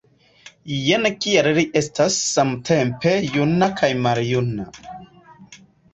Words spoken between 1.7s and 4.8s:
estas samtempe juna kaj maljuna.